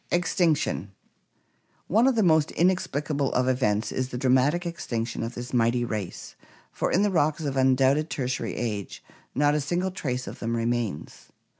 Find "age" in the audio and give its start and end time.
8.55-9.03